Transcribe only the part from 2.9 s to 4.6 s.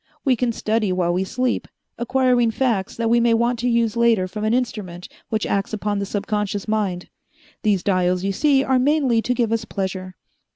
that we may want to use later from an